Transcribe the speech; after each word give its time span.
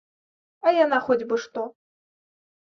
А 0.69 0.73
яна 0.77 0.97
хоць 1.09 1.19
бы 1.29 1.35
што! 1.45 1.61